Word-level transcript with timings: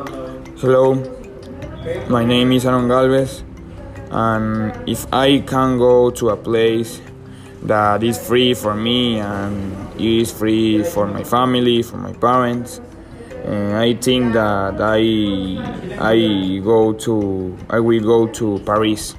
Hello, 0.00 0.94
my 2.08 2.24
name 2.24 2.52
is 2.52 2.64
Aaron 2.64 2.88
Galvez, 2.88 3.44
and 4.10 4.88
if 4.88 5.06
I 5.12 5.40
can 5.40 5.76
go 5.76 6.08
to 6.10 6.30
a 6.30 6.38
place 6.38 7.02
that 7.64 8.02
is 8.02 8.16
free 8.16 8.54
for 8.54 8.74
me 8.74 9.18
and 9.18 10.00
is 10.00 10.32
free 10.32 10.82
for 10.84 11.06
my 11.06 11.22
family, 11.22 11.82
for 11.82 11.98
my 11.98 12.14
parents, 12.14 12.80
uh, 13.46 13.76
I 13.76 13.92
think 13.92 14.32
that 14.32 14.80
I 14.80 15.60
I 16.00 16.60
go 16.64 16.94
to 16.94 17.58
I 17.68 17.80
will 17.80 18.00
go 18.00 18.26
to 18.26 18.58
Paris. 18.64 19.14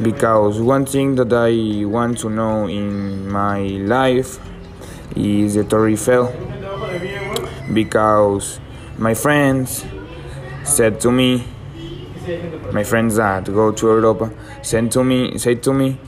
Because 0.00 0.62
one 0.62 0.86
thing 0.86 1.14
that 1.16 1.32
I 1.34 1.84
want 1.84 2.18
to 2.20 2.30
know 2.30 2.68
in 2.68 3.28
my 3.28 3.60
life 3.60 4.38
is 5.14 5.54
the 5.54 5.64
Torre 5.64 5.90
Eiffel. 5.90 6.32
Because 7.74 8.60
my 8.98 9.14
friends 9.14 9.84
said 10.64 11.00
to 11.00 11.10
me 11.10 11.44
my 12.72 12.84
friends 12.84 13.16
that 13.16 13.44
go 13.44 13.72
to 13.72 13.86
Europa 13.86 14.30
said 14.62 14.90
to 14.90 15.04
me 15.04 15.36
said 15.38 15.62
to 15.62 15.72
me 15.72 15.98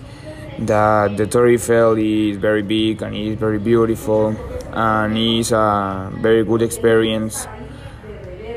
that 0.59 1.17
the 1.17 1.27
Torre 1.27 1.49
Eiffel 1.49 1.99
is 1.99 2.39
very 2.39 2.63
big 2.63 3.03
and 3.03 3.15
is 3.15 3.39
very 3.39 3.59
beautiful 3.59 4.35
and 4.73 5.19
is 5.19 5.53
a 5.53 6.11
very 6.21 6.45
good 6.45 6.63
experience 6.63 7.47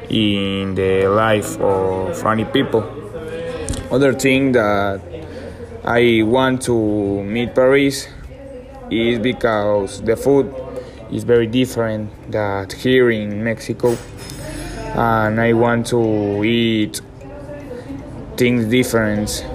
in 0.09 0.75
the 0.75 1.07
life 1.07 1.59
of 1.59 2.23
many 2.23 2.45
people. 2.45 2.83
Other 3.91 4.13
thing 4.13 4.53
that 4.53 5.01
I 5.83 6.23
want 6.23 6.61
to 6.63 7.23
meet 7.23 7.53
Paris 7.53 8.07
is 8.89 9.19
because 9.19 10.01
the 10.01 10.15
food 10.15 10.53
is 11.11 11.23
very 11.23 11.47
different 11.47 12.11
that 12.31 12.73
here 12.73 13.09
in 13.09 13.43
Mexico 13.43 13.97
and 14.95 15.39
I 15.39 15.53
want 15.53 15.87
to 15.87 16.43
eat 16.43 17.01
things 18.37 18.65
different. 18.65 19.45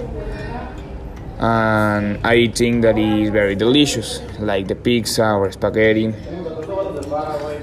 And 1.39 2.25
I 2.25 2.47
think 2.47 2.81
that 2.83 2.97
is 2.97 3.29
very 3.29 3.55
delicious 3.55 4.21
like 4.39 4.67
the 4.67 4.75
pizza 4.75 5.33
or 5.33 5.51
spaghetti. 5.51 6.13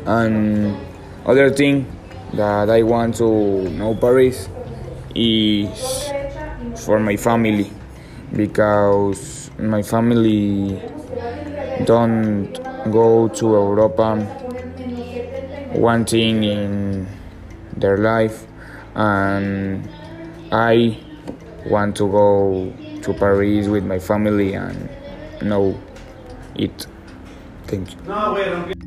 And 0.04 0.76
other 1.24 1.50
thing 1.50 1.86
that 2.34 2.68
I 2.70 2.82
want 2.82 3.16
to 3.16 3.68
know 3.70 3.94
Paris 3.94 4.48
is 5.14 6.10
for 6.84 6.98
my 7.00 7.16
family 7.16 7.70
because 8.34 9.50
my 9.58 9.82
family 9.82 10.80
don't 11.84 12.61
go 12.90 13.28
to 13.28 13.46
Europa 13.46 14.16
one 15.72 16.04
thing 16.04 16.44
in 16.44 17.06
their 17.76 17.96
life 17.98 18.46
and 18.94 19.88
I 20.50 20.98
want 21.66 21.96
to 21.96 22.10
go 22.10 22.72
to 23.02 23.12
Paris 23.14 23.68
with 23.68 23.84
my 23.84 23.98
family 23.98 24.54
and 24.54 24.88
know 25.42 25.80
it. 26.54 26.86
Thank 27.66 27.92
you. 27.92 28.81